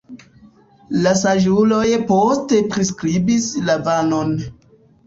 La 1.03 1.13
saĝuloj 1.19 1.85
poste 2.09 2.65
priskribis 2.73 3.53
Lavanon. 3.71 4.39